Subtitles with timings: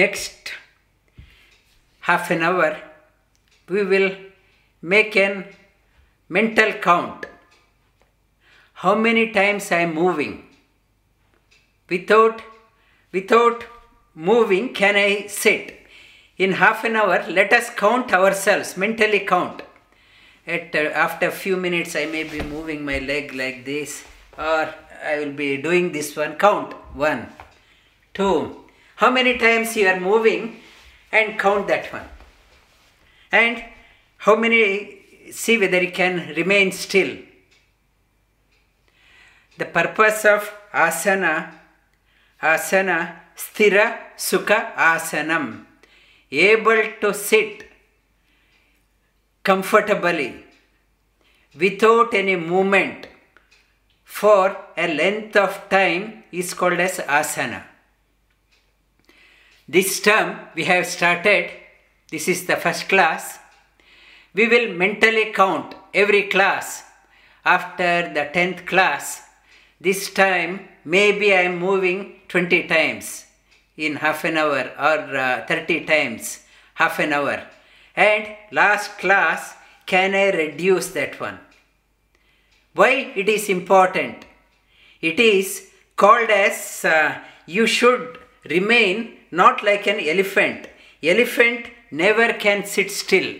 [0.00, 0.52] Next
[2.00, 2.76] half an hour,
[3.68, 4.10] we will
[4.82, 5.44] make an
[6.28, 7.26] mental count.
[8.72, 10.48] How many times I am moving?
[11.88, 12.42] Without,
[13.12, 13.66] without
[14.16, 15.86] moving, can I sit?
[16.38, 19.62] In half an hour, let us count ourselves, mentally count.
[20.44, 24.02] At, uh, after a few minutes, I may be moving my leg like this,
[24.36, 24.74] or
[25.06, 26.34] I will be doing this one.
[26.34, 27.28] Count one,
[28.12, 28.63] two.
[28.96, 30.60] How many times you are moving,
[31.14, 32.08] and count that one.
[33.30, 33.64] And
[34.18, 37.16] how many, see whether you can remain still.
[39.56, 41.52] The purpose of asana,
[42.42, 45.66] asana, sthira sukha asanam,
[46.30, 47.68] able to sit
[49.44, 50.44] comfortably
[51.56, 53.06] without any movement
[54.04, 57.62] for a length of time is called as asana.
[59.66, 61.50] This term we have started,
[62.10, 63.38] this is the first class.
[64.34, 66.84] We will mentally count every class
[67.44, 69.22] after the 10th class.
[69.80, 73.24] This time, maybe I am moving 20 times
[73.76, 76.40] in half an hour or uh, 30 times
[76.74, 77.42] half an hour.
[77.96, 79.54] And last class,
[79.86, 81.38] can I reduce that one?
[82.74, 84.26] Why it is important?
[85.00, 88.18] It is called as uh, you should
[88.50, 90.68] remain not like an elephant.
[91.02, 93.30] Elephant never can sit still.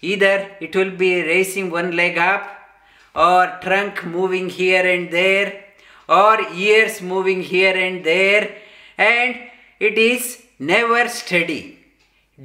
[0.00, 2.44] Either it will be raising one leg up,
[3.14, 5.48] or trunk moving here and there,
[6.08, 6.34] or
[6.66, 8.44] ears moving here and there,
[8.98, 9.36] and
[9.78, 10.24] it is
[10.58, 11.78] never steady.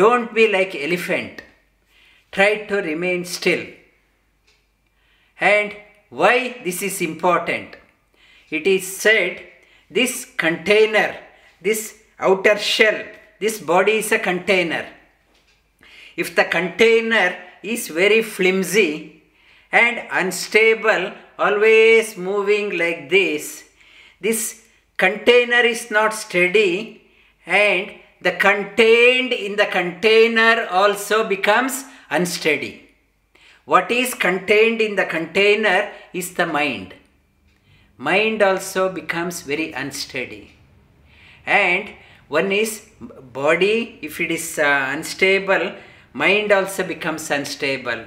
[0.00, 1.42] Don't be like elephant.
[2.30, 3.66] Try to remain still.
[5.40, 5.74] And
[6.10, 7.76] why this is important?
[8.50, 9.42] It is said
[9.98, 11.16] this container,
[11.60, 11.82] this
[12.20, 13.04] outer shell,
[13.40, 14.86] this body is a container.
[16.16, 19.22] If the container is very flimsy
[19.72, 23.64] and unstable, always moving like this,
[24.20, 24.62] this
[24.96, 27.02] container is not steady
[27.46, 32.90] and the contained in the container also becomes unsteady.
[33.64, 36.94] What is contained in the container is the mind.
[37.96, 40.52] Mind also becomes very unsteady.
[41.46, 41.94] And
[42.30, 42.72] one is
[43.32, 45.74] body, if it is uh, unstable,
[46.12, 48.04] mind also becomes unstable.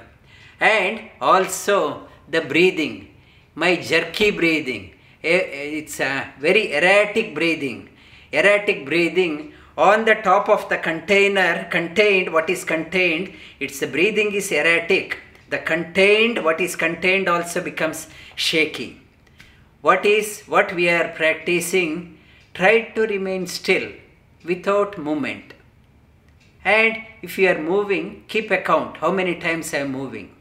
[0.62, 3.14] And also the breathing,
[3.54, 7.90] my jerky breathing, it's a very erratic breathing.
[8.32, 14.52] Erratic breathing on the top of the container contained what is contained its breathing is
[14.52, 15.18] erratic
[15.50, 19.02] the contained what is contained also becomes shaky
[19.82, 22.20] what is what we are practicing
[22.54, 23.88] try to remain still
[24.44, 25.54] without movement.
[26.66, 30.34] And if you are moving keep account how many times i am moving.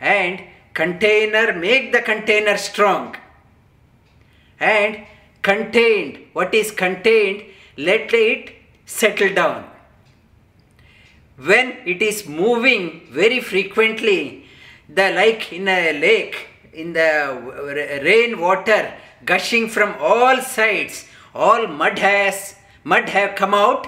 [0.00, 0.42] And
[0.74, 3.16] container make the container strong.
[4.60, 5.04] And
[5.42, 7.42] contained what is contained
[7.76, 8.54] let it
[8.86, 9.64] settle down.
[11.36, 14.46] When it is moving very frequently,
[14.88, 18.92] the like in a lake, in the rain water
[19.24, 21.04] gushing from all sides,
[21.34, 22.56] all mud has
[22.90, 23.86] mud have come out,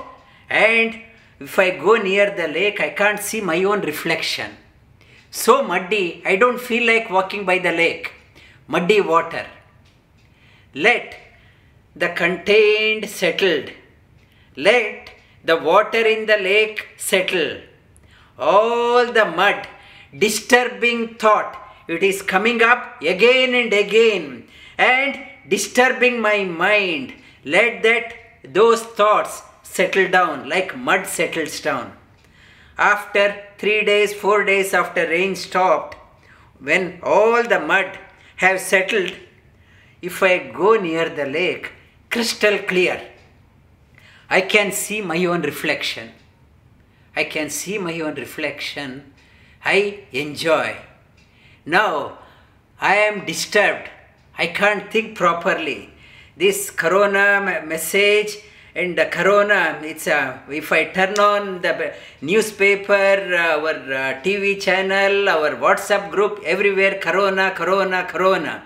[0.48, 1.00] and
[1.48, 4.50] if I go near the lake, I can't see my own reflection.
[5.30, 8.12] So muddy, I don't feel like walking by the lake.
[8.66, 9.46] Muddy water.
[10.74, 11.16] Let
[11.94, 13.70] the contained settled
[14.56, 15.10] let
[15.44, 17.60] the water in the lake settle.
[18.38, 19.66] All the mud,
[20.16, 21.56] disturbing thought,
[21.88, 27.14] it is coming up again and again and disturbing my mind.
[27.44, 31.92] Let that those thoughts settle down like mud settles down.
[32.78, 35.96] After three days, four days after rain stopped,
[36.58, 37.98] when all the mud
[38.36, 39.12] have settled,
[40.02, 41.72] if I go near the lake,
[42.10, 43.02] crystal clear,
[44.30, 46.12] I can see my own reflection.
[47.14, 49.12] I can see my own reflection.
[49.64, 50.76] I enjoy.
[51.66, 52.18] Now
[52.80, 53.90] I am disturbed.
[54.38, 55.90] I can't think properly.
[56.40, 58.38] This corona message
[58.74, 61.92] and the corona, it's a, if I turn on the
[62.22, 68.62] newspaper, our uh, TV channel, our WhatsApp group, everywhere corona, corona, corona.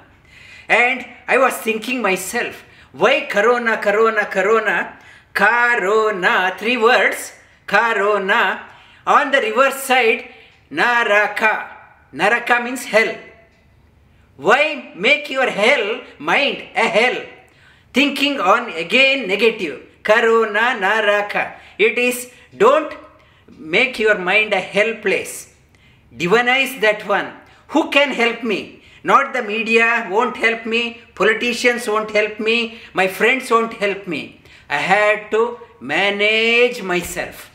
[0.69, 2.63] And I was thinking myself,
[2.93, 4.97] why corona, corona, corona?
[5.33, 7.33] corona three words,
[7.67, 8.63] corona
[9.05, 10.29] On the reverse side,
[10.71, 11.71] Naraka.
[12.13, 13.17] Naraka means hell.
[14.37, 17.34] Why make your hell mind a hell?
[17.95, 19.81] Thinking on again negative.
[20.03, 21.55] Corona Naraka.
[21.79, 22.93] It is don't
[23.59, 25.55] make your mind a hell place.
[26.15, 27.33] Divinize that one.
[27.69, 28.83] Who can help me?
[29.03, 34.41] Not the media won't help me, politicians won't help me, my friends won't help me.
[34.69, 37.51] I had to manage myself.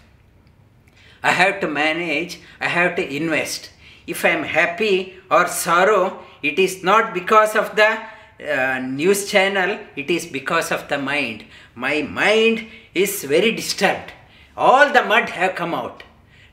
[1.23, 3.71] I have to manage, I have to invest.
[4.05, 7.97] If I am happy or sorrow, it is not because of the
[8.39, 11.45] uh, news channel, it is because of the mind.
[11.75, 14.13] My mind is very disturbed.
[14.55, 16.03] All the mud have come out.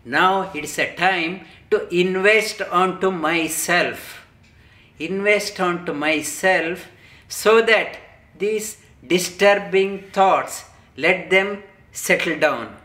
[0.05, 4.27] Now it is a time to invest onto myself.
[4.99, 6.89] Invest onto myself
[7.29, 7.99] so that
[8.39, 10.65] these disturbing thoughts
[10.97, 11.63] let them
[11.93, 12.77] settle down.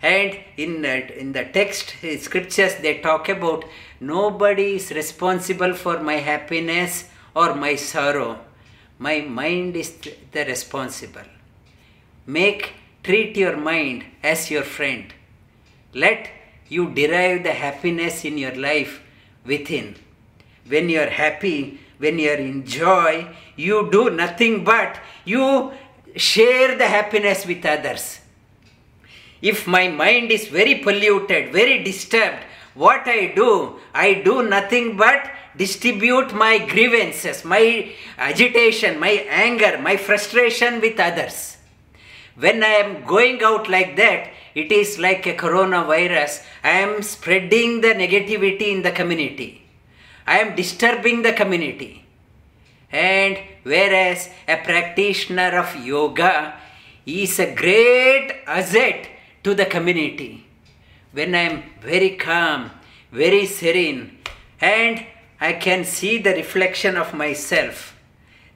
[0.00, 3.64] And in, in the text, scriptures, they talk about
[4.00, 7.04] nobody is responsible for my happiness
[7.38, 8.30] or my sorrow.
[8.98, 9.90] My mind is
[10.32, 11.28] the responsible.
[12.26, 12.72] Make,
[13.04, 15.14] treat your mind as your friend.
[15.94, 16.30] Let
[16.68, 19.00] you derive the happiness in your life
[19.46, 19.94] within.
[20.66, 25.72] When you are happy, when you are in joy, you do nothing but you
[26.16, 28.20] share the happiness with others.
[29.40, 32.42] If my mind is very polluted, very disturbed,
[32.74, 33.78] what I do?
[33.94, 41.58] I do nothing but distribute my grievances, my agitation, my anger, my frustration with others.
[42.36, 46.44] When I am going out like that, it is like a coronavirus.
[46.62, 49.62] I am spreading the negativity in the community.
[50.26, 52.04] I am disturbing the community.
[52.92, 56.54] And whereas a practitioner of yoga
[57.04, 59.08] is a great asset
[59.42, 60.46] to the community.
[61.12, 62.70] When I am very calm,
[63.10, 64.18] very serene,
[64.60, 65.04] and
[65.40, 67.94] I can see the reflection of myself,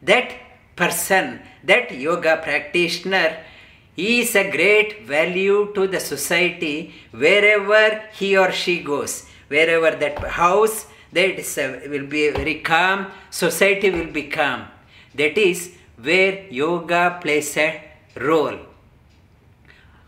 [0.02, 0.32] that
[0.74, 3.36] person, that yoga practitioner,
[3.96, 9.26] is a great value to the society wherever he or she goes.
[9.48, 14.66] Wherever that house, that is a, will be very calm, society will be calm.
[15.14, 17.82] That is where yoga plays a
[18.16, 18.58] role.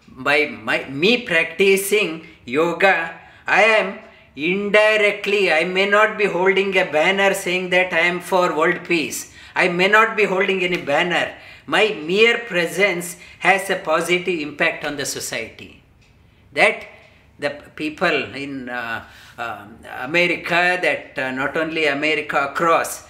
[0.09, 3.99] By my, me practicing yoga, I am
[4.37, 9.33] indirectly, I may not be holding a banner saying that I am for world peace.
[9.55, 11.35] I may not be holding any banner.
[11.67, 15.83] My mere presence has a positive impact on the society.
[16.53, 16.87] That
[17.39, 19.05] the people in uh,
[19.39, 19.67] uh,
[20.01, 23.09] America, that uh, not only America across,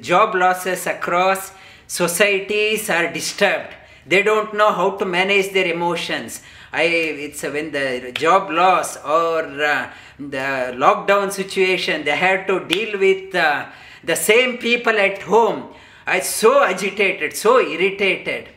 [0.00, 1.52] job losses across
[1.86, 3.74] societies are disturbed.
[4.10, 6.42] They don't know how to manage their emotions.
[6.72, 6.82] I,
[7.26, 13.32] it's when the job loss or uh, the lockdown situation, they had to deal with
[13.34, 13.66] uh,
[14.02, 15.72] the same people at home.
[16.08, 18.48] I so agitated, so irritated.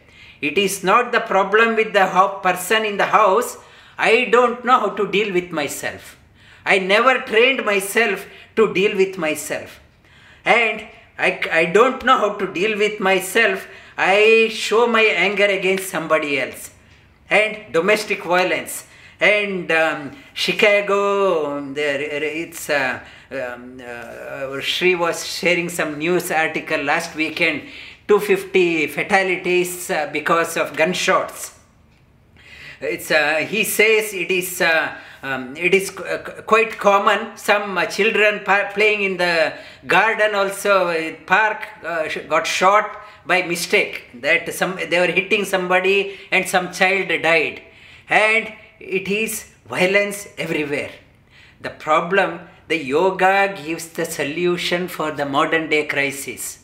[0.42, 2.08] It is not the problem with the
[2.42, 3.58] person in the house.
[3.96, 6.18] I don't know how to deal with myself.
[6.66, 9.80] I never trained myself to deal with myself.
[10.46, 10.88] And
[11.20, 13.68] I, I don't know how to deal with myself.
[13.98, 16.72] I show my anger against somebody else.
[17.30, 18.86] And domestic violence.
[19.20, 23.00] And um, Chicago, there, it's uh,
[23.32, 27.64] um, uh, Shri was sharing some news article last weekend
[28.08, 31.58] 250 fatalities uh, because of gunshots.
[32.82, 36.04] It's, uh, he says it is, uh, um, it is qu-
[36.46, 37.38] quite common.
[37.38, 38.42] Some uh, children
[38.74, 39.54] playing in the
[39.88, 41.66] garden also, uh, park,
[42.28, 44.06] got shot by mistake.
[44.22, 47.62] That some they were hitting somebody and some child died.
[48.10, 50.92] And it is violence everywhere.
[51.62, 56.60] The problem the yoga gives the solution for the modern day crisis.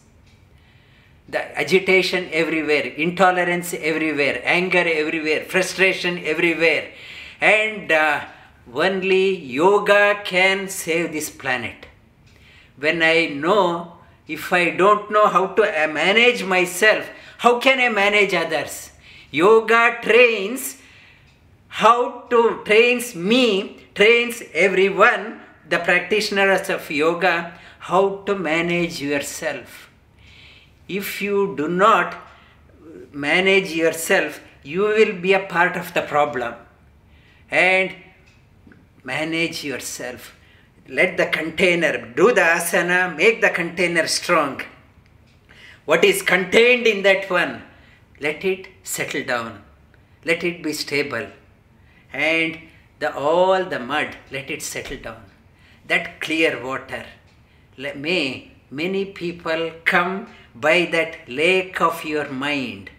[1.27, 6.89] The agitation everywhere, intolerance everywhere, anger everywhere, frustration everywhere.
[7.39, 8.25] And uh,
[8.73, 11.85] only yoga can save this planet.
[12.77, 13.98] When I know,
[14.29, 17.09] if I don't know how to uh, manage myself,
[17.39, 18.91] how can I manage others?
[19.31, 20.77] Yoga trains
[21.67, 29.89] how to trains me, trains everyone the practitioners of yoga how to manage yourself.
[30.87, 32.15] If you do not
[33.11, 36.53] manage yourself, you will be a part of the problem.
[37.49, 37.95] And
[39.03, 40.35] manage yourself.
[40.87, 44.61] Let the container, do the asana, make the container strong.
[45.85, 47.63] What is contained in that one,
[48.19, 49.63] let it settle down.
[50.25, 51.27] Let it be stable.
[52.13, 52.59] And
[52.99, 55.23] the, all the mud, let it settle down
[55.87, 57.05] that clear water.
[57.77, 62.91] May many people come by that lake of your mind.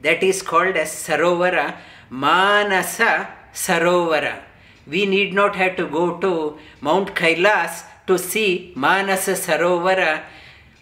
[0.00, 1.76] that is called as Sarovara,
[2.10, 4.42] Manasa Sarovara.
[4.88, 10.22] We need not have to go to Mount Kailas to see Manasa Sarovara.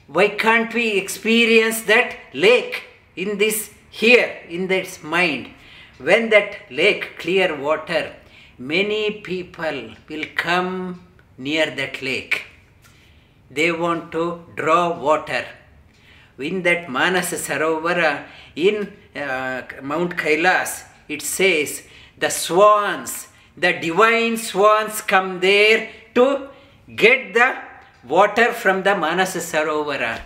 [0.07, 2.85] Why can't we experience that lake
[3.17, 5.51] in this here, in this mind?
[5.99, 8.15] When that lake, clear water,
[8.59, 11.03] many people will come
[11.37, 12.45] near that lake.
[13.51, 15.45] They want to draw water.
[16.39, 21.83] In that Manas Sarovara in uh, Mount Kailas, it says
[22.19, 23.26] the swans,
[23.57, 26.49] the divine swans come there to
[26.95, 27.57] get the
[28.07, 30.21] water from the Manas Sarovara.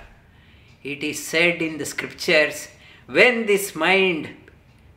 [0.82, 2.68] It is said in the scriptures
[3.06, 4.30] when this mind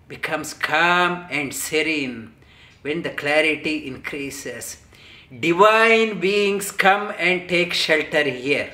[0.08, 2.34] becomes calm and serene,
[2.82, 4.78] when the clarity increases,
[5.40, 8.72] divine beings come and take shelter here.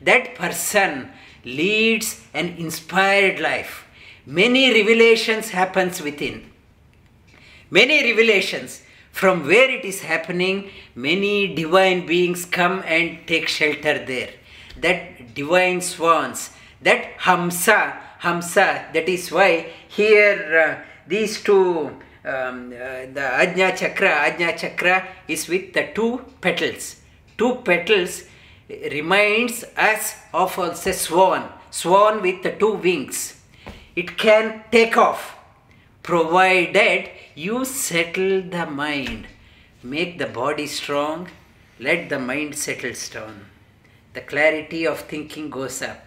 [0.00, 1.10] That person
[1.44, 3.86] leads an inspired life.
[4.26, 6.49] Many revelations happens within.
[7.70, 8.82] Many revelations.
[9.12, 14.30] From where it is happening, many divine beings come and take shelter there.
[14.80, 16.50] That divine swans,
[16.82, 24.30] that Hamsa, Hamsa, that is why here uh, these two um, uh, the Ajna Chakra,
[24.30, 26.96] Ajna Chakra is with the two petals.
[27.36, 28.24] Two petals
[28.68, 33.40] reminds us of a swan, swan with the two wings.
[33.96, 35.36] It can take off
[36.02, 39.26] provided you settle the mind.
[39.82, 41.28] Make the body strong,
[41.78, 43.46] let the mind settle down.
[44.12, 46.04] The clarity of thinking goes up.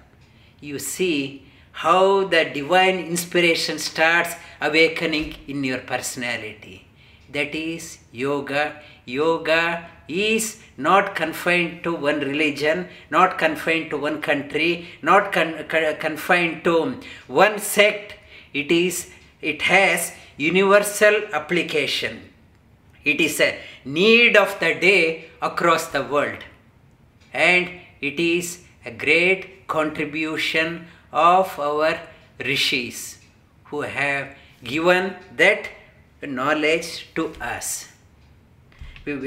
[0.60, 6.88] You see how the divine inspiration starts awakening in your personality.
[7.32, 8.82] That is yoga.
[9.06, 15.66] Yoga is not confined to one religion, not confined to one country, not con-
[16.00, 18.16] confined to one sect.
[18.54, 19.10] It is
[19.44, 22.30] it has universal application.
[23.04, 26.44] It is a need of the day across the world.
[27.34, 27.70] And
[28.02, 32.00] it is a great contribution of our
[32.40, 33.20] rishis
[33.66, 35.70] who have given that
[36.22, 37.90] knowledge to us.
[39.06, 39.24] We will